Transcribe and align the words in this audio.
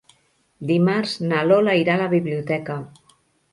Dimarts 0.71 1.13
na 1.33 1.43
Lola 1.51 1.77
irà 1.83 1.99
a 1.99 2.01
la 2.01 2.09
biblioteca. 2.17 2.81